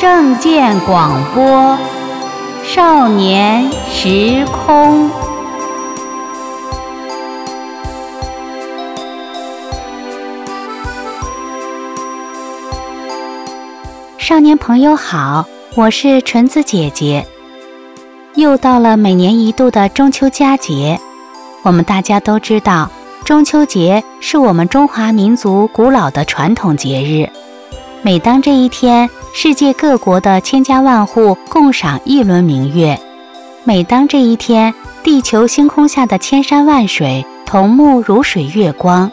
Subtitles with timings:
[0.00, 1.76] 正见广播，
[2.64, 5.10] 少年时空。
[14.16, 15.44] 少年朋友好，
[15.74, 17.26] 我是纯子姐姐。
[18.36, 20.98] 又到了每年一度的中秋佳节，
[21.62, 22.90] 我们大家都知道，
[23.26, 27.28] 中秋节是我们中华民族古老的传统节日。
[28.02, 32.96] 每当这一天，世界各国的千家万户共赏一轮明月；
[33.64, 39.10] 每当这一天，地球星空下的千山万水同沐如水月光；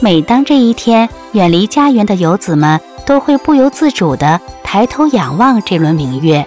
[0.00, 2.80] 每当这一天，远离家园的游子们。
[3.06, 6.44] 都会不由自主地抬头仰望这轮明月，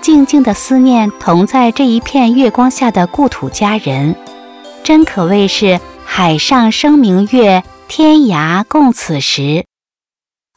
[0.00, 4.16] 静静地思念同在这一片月光下的故土家人，
[4.82, 9.69] 真可谓是海上生明月，天涯共此时。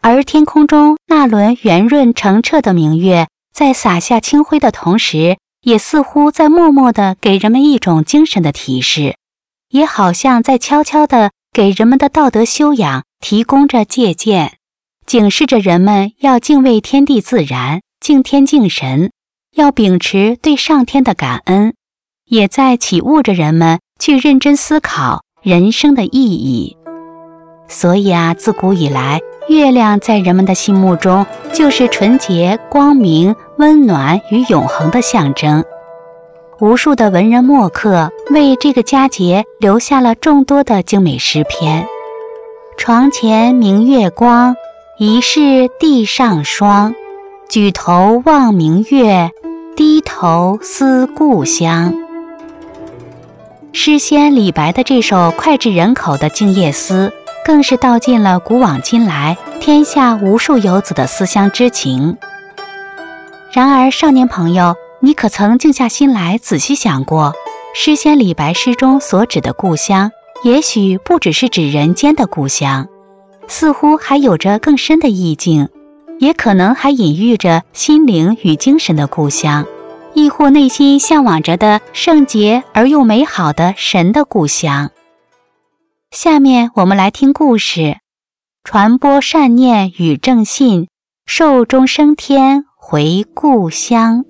[0.05, 9.15] 而天空中那轮圆润澄澈的明月，在洒下清辉的同时，也似乎在默默地给人们一种精神的提示，
[9.69, 14.57] 也好像在悄悄地给人们的道德修养提供着借鉴。
[15.05, 19.09] 警示着人们要敬畏天地自然，敬天敬神，
[19.55, 21.73] 要秉持对上天的感恩，
[22.25, 26.75] 也在启悟着人们去认真思考人生的意义。
[27.67, 35.63] 所以啊，自古以来，月亮在人们的心目中就是纯洁、光明、温暖与永恒的象征。
[36.59, 41.85] 无数的文人墨客为这个佳节留下了众多的精美诗篇。
[42.77, 44.55] 床前明月光。
[44.99, 46.93] 疑是地上霜，
[47.49, 49.31] 举头望明月，
[49.75, 51.95] 低头思故乡。
[53.73, 57.07] 诗仙李白的这首脍炙人口的《静夜思》，
[57.45, 62.17] 更是道尽了古往今来天下无数游子的思乡之情。
[63.51, 67.33] 然而，少年朋友，你可曾静下心来仔细想过，
[67.75, 70.11] 诗仙李白诗中所指的故乡，
[70.43, 72.87] 也许不只是指人间的故乡。
[73.47, 75.67] 似乎还有着更深的意境，
[76.19, 79.65] 也可能还隐喻着心灵与精神的故乡，
[80.13, 84.89] 亦或内心向往着的圣洁而又美好的神的故乡。
[86.13, 87.97] 下面我们来听故事：
[88.63, 90.87] 传播善念与正信，
[91.25, 94.23] 寿终升天回故乡。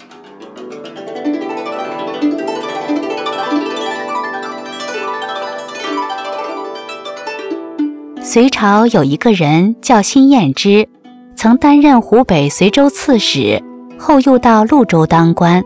[8.21, 10.87] 隋朝有一个人叫辛彦之，
[11.35, 13.61] 曾担任湖北随州刺史，
[13.99, 15.61] 后又到潞州当官。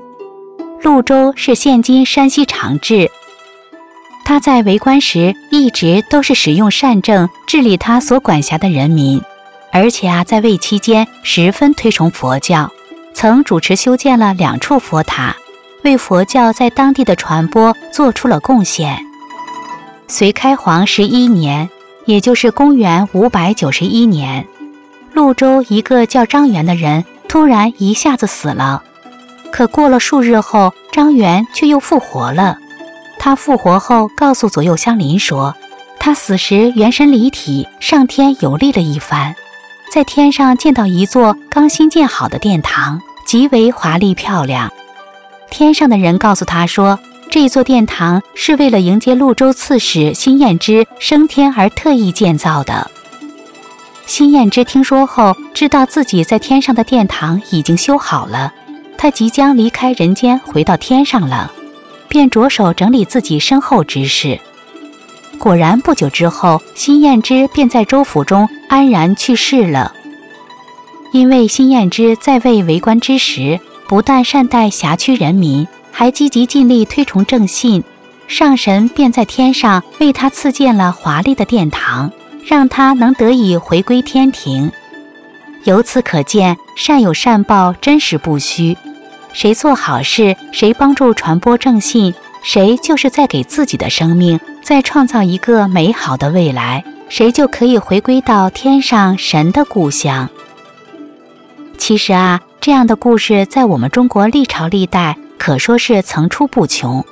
[0.81, 3.07] 潞州是现今山西长治。
[4.27, 9.21] 他在为官时一直都是使用善政治理他所管辖的人民，
[9.71, 12.69] 而且啊，在位期间十分推崇佛教，
[13.13, 15.33] 曾主持修建了两处佛塔，
[15.85, 18.99] 为佛教在当地的传播做出了贡献。
[20.09, 21.69] 隋开皇十一年。
[22.05, 24.47] 也就是公元五百九十一年，
[25.13, 28.81] 潞州一个叫张元的人突然一下子死了。
[29.51, 32.57] 可过了数日后，张元却又复活了。
[33.19, 35.55] 他复活后告诉左右相邻说，
[35.99, 39.35] 他死时元神离体，上天游历了一番，
[39.93, 44.71] 在天上见到一座刚新建好的殿堂，极为华丽漂亮。
[45.49, 46.99] 天上的人告诉他说。
[47.29, 52.89] 这座殿堂是为了迎接潞州刺史辛彦之升天而特意建造的。
[54.05, 58.53] 辛彦之听说后，知道自己在天上的殿堂已经修好了，
[58.97, 61.51] 他即将离开人间，回到天上了，
[62.07, 64.39] 便着手整理自己身后之事。
[65.37, 69.93] 果然，不久之后，辛彦之便在州府中安然去世了。
[71.13, 75.67] 因为辛彦之在位为官之时，不但善待辖区人民。
[75.89, 77.83] 还积极尽力推崇正信，
[78.27, 82.11] 上神便在天上为他赐建了华丽的殿堂，
[82.45, 84.71] 让他能得以回归天庭。
[85.63, 88.77] 由此可见，善有善报，真实不虚。
[89.37, 92.11] 谁做好事，谁帮助传播正信，
[92.41, 100.27] 谁就是在给自己的生命再创造一个美好的未来，谁就可以回归到天上神的故乡。
[101.77, 105.15] 其实啊，这样的故事在我们中国历朝历代。
[105.37, 107.05] 可说是层出不穷，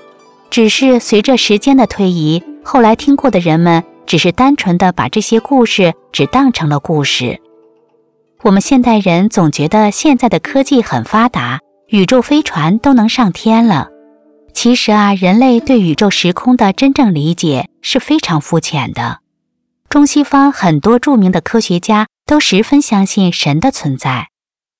[0.49, 7.39] 只是随着时间的推移，后来听过的人们只是单纯的把这些故事只当成了故事。
[8.41, 13.89] 我们现代人总觉得现在的科技很发达，宇宙飞船都能上天了。
[14.53, 19.19] 其实啊，人类对宇宙时空的真正理解是非常肤浅的。
[19.87, 24.29] 中西方很多著名的科学家都十分相信神的存在。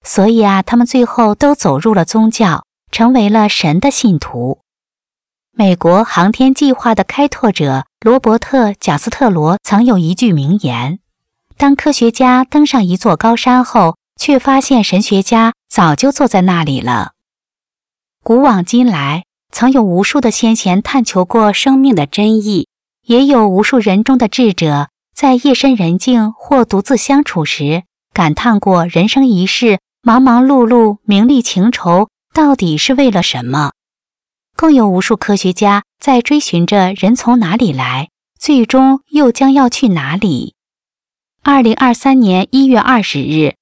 [0.03, 4.59] 所以啊，他们最后都走入了宗教，成为了神的信徒。
[5.51, 10.99] 美国航天计划的开拓者罗伯特·贾斯特罗曾有一句名言
[11.55, 17.13] ：“当科学家登上一座高山后，却发现神学家早就坐在那里了。”
[18.23, 22.67] 古往今来，曾有无数的先贤探求过生命的真意，
[23.03, 27.83] 也有无数人中的智者在夜深人静或独自相处时，
[28.13, 29.79] 感叹过人生一世。
[30.07, 33.71] 忙忙碌碌，名利情仇，到底是为了什么？
[34.55, 38.09] 更有无数科学家在追寻着人从哪里来，
[38.39, 40.53] 最终又将要去哪里。
[41.41, 43.55] 二零二三年一月二十日，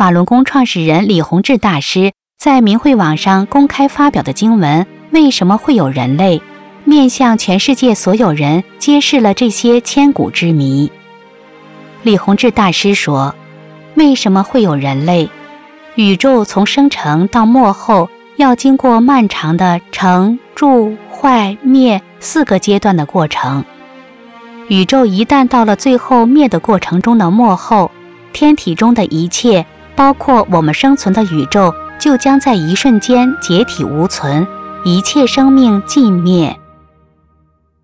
[0.00, 6.38] 法轮功创始人李洪志大师在明慧网上公开发表的经文《为什么会有人类》，
[6.84, 10.90] 面向全世界所有人揭示了这些千古之谜。
[12.02, 13.34] 李洪志大师说
[13.94, 15.28] ：“为什么会有人类？”
[15.96, 23.62] 宇宙从生成到末后，要经过漫长的成、住、坏、灭四个阶段的过程。
[24.68, 27.90] 宇宙一旦到了最后灭的过程中的末后，
[28.32, 29.66] 天体中的一切，
[30.00, 34.48] 包括我们生存的宇宙，就将在一瞬间解体无存，
[34.82, 36.58] 一切生命尽灭。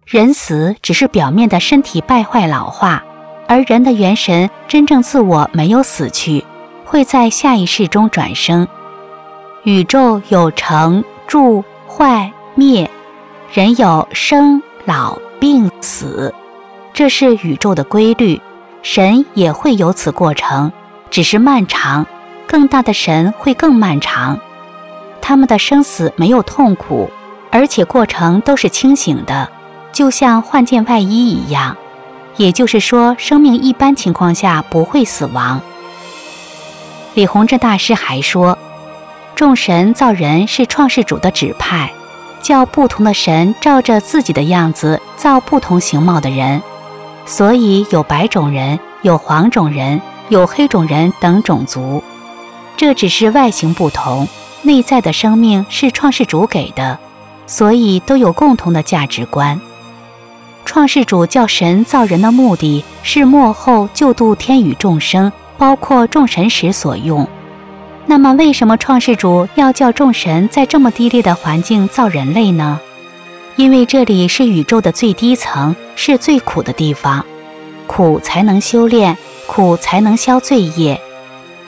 [0.07, 3.05] 人死只是表面的身体败坏老化，
[3.47, 6.43] 而人的元神真正自我没有死去。
[6.87, 8.67] 会在下一世中转生。
[9.65, 12.91] 宇宙有成、住、坏、灭，
[13.53, 16.33] 人有生、老、病、死，
[16.95, 18.41] 这是宇宙的规律。
[18.81, 20.73] 神也会有此过程，
[21.11, 22.07] 只是漫长。
[22.47, 24.39] 更大的神会更漫长。
[25.21, 27.11] 他们的生死没有痛苦，
[27.51, 29.51] 而且过程都是清醒的，
[29.93, 31.77] 就像换件外衣一样。
[32.37, 35.61] 也就是说，生命一般情况下不会死亡。
[37.15, 38.57] 李洪志大师还说，
[39.35, 41.91] 众神造人是创世主的指派，
[42.41, 46.63] 叫不同的神照着自己的样子造不同形貌的人，
[47.25, 52.03] 所以有白种人、有黄种人、有黑种人等种族。
[52.77, 54.29] 这只是外形不同，
[54.63, 56.99] 内在的生命是创世主给的，
[57.47, 59.61] 所以都有共同的价值观。
[60.65, 65.33] 创世主叫神造人的目的是末后救度天与众生。
[65.59, 67.27] 包括众神时所用，
[68.05, 72.79] 那么为什么创世主要叫众神在这么低劣的环境造人类呢？
[73.57, 77.25] 因为这里是宇宙的最低层，是最苦的地方，
[77.87, 81.01] 苦才能修炼，苦才能消罪业，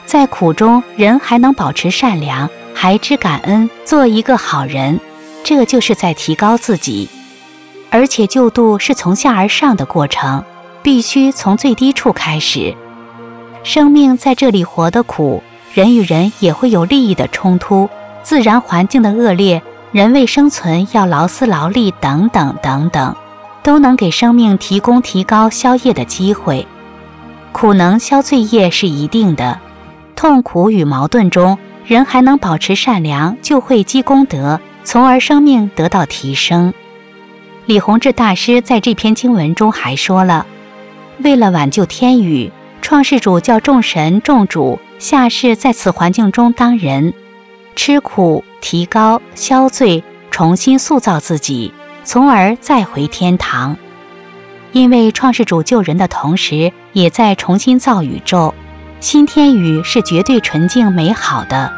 [0.04, 5.00] 在苦中人还能保持善良，还知感恩，做一个好人，
[5.42, 7.08] 这就是在提高自己。
[7.90, 10.44] 而且救度是从下而上的过程，
[10.82, 12.75] 必须从最低处开始。
[13.62, 15.42] 生命在这里活得苦，
[15.72, 17.88] 人与人也会有利益的冲突，
[18.22, 23.14] 自然环境的恶劣，人为生存要劳思劳力等等等等，
[23.62, 26.66] 都能给生命提供提高消业的机会。
[27.60, 29.58] 苦能消罪业是一定的，
[30.14, 36.72] 痛苦与矛盾中，人还能保持善良，就会积功德，从而生命得到提升。
[37.66, 40.46] 李洪志大师在这篇经文中还说了，
[41.18, 42.52] 为了挽救天宇。
[42.80, 47.12] 创世主叫众神众主下世，在此环境中当人，
[47.75, 53.76] 吃苦、提高、消罪，重新塑造自己，从而再回天堂。
[54.72, 58.54] 因为创世主救人的同时，也在重新造宇宙。
[59.00, 61.72] 新天宇是绝对纯净美好的。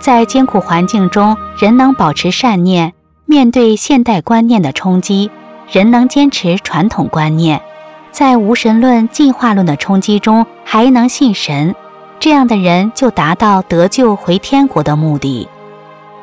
[0.00, 2.90] 在艰苦环境中，人能保持善念；
[3.26, 5.30] 面对现代观念的冲击，
[5.70, 7.60] 人能坚持传统观念。
[8.10, 11.74] 在无神论、进化论的冲击中，还能信神，
[12.18, 15.48] 这样的人就达到得救回天国的目的。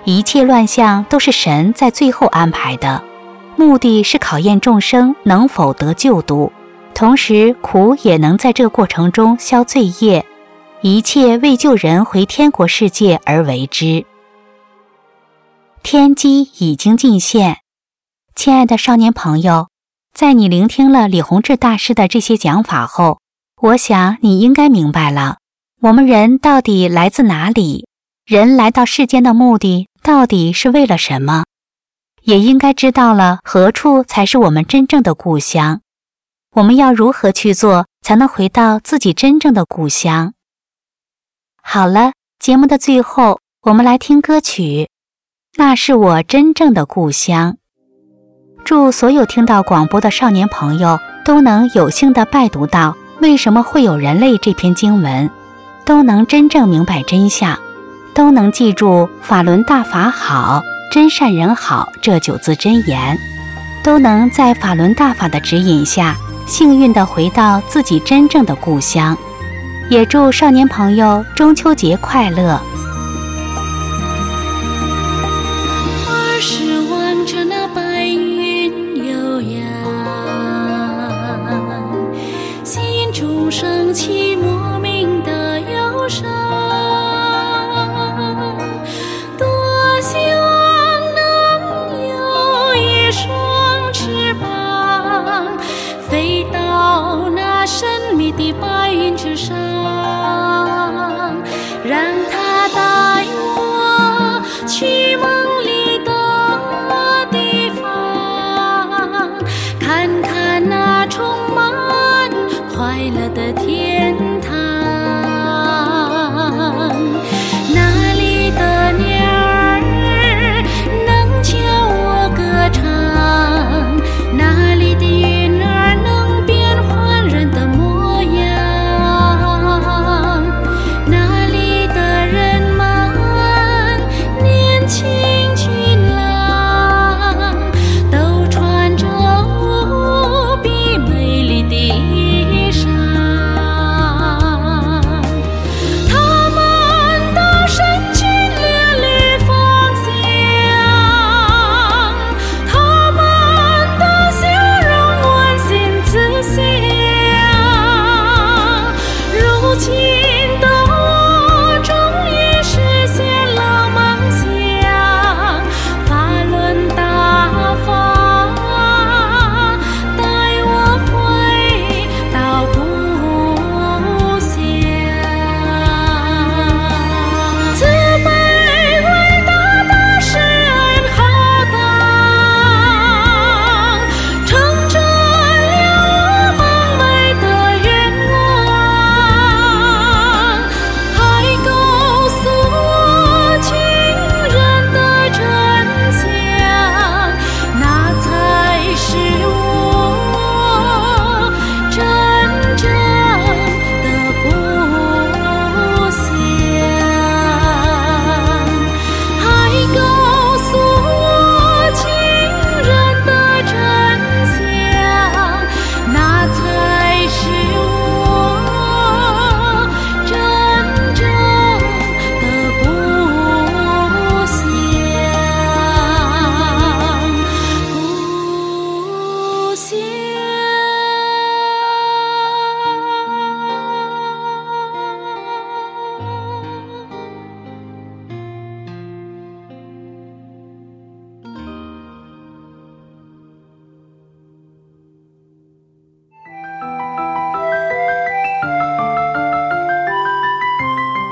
[0.04, 3.02] 一切乱象都是神在最后安排的，
[3.60, 6.50] 目的是考验众生能否得救度，
[6.96, 10.26] 同时苦也能在这过程中消罪业，
[10.80, 14.06] 一切为救人回天国世界而为之。
[15.84, 17.58] 天机已经尽现，
[18.34, 19.68] 亲爱的少年朋友。
[20.14, 23.20] 在你聆听了李洪志大师的这些讲法后，
[23.62, 25.40] 我想你应该明白了，
[25.82, 27.86] 我们人到底来自哪里？
[28.26, 31.44] 人来到世间的目的到底是为了什么？
[32.24, 35.82] 也应该知道了何处才是我们真正的故乡。
[36.56, 40.34] 我们要如何去做才能回到自己真正的故乡？
[41.62, 44.90] 好了节目的最后我们来听歌曲。
[45.58, 47.58] 那是我真正的故乡。
[48.64, 55.30] 祝所有听到广播的少年朋友都能有幸的拜读到为什么会有人类这篇经文。
[55.86, 57.60] 都能真正明白真相。
[58.14, 60.62] 都能记住法轮大法好。
[60.90, 63.18] 真善人好这九字真言。
[63.84, 66.16] 都能在法轮大法的指引下
[66.46, 69.18] 幸运地回到自己真正的故乡。
[69.90, 72.62] 也祝少年朋友中秋节快乐。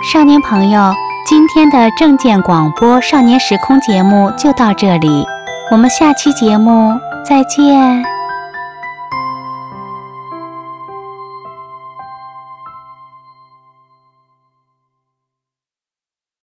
[0.10, 0.94] 少年朋友
[1.26, 5.26] 今天的证件广播少年时空节目就到这里
[5.70, 8.17] 我们下期节目再见。